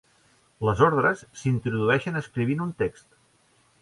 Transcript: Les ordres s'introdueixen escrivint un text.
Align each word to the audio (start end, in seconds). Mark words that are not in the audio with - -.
Les 0.69 0.79
ordres 0.87 1.21
s'introdueixen 1.41 2.19
escrivint 2.23 2.65
un 2.67 2.73
text. 2.81 3.11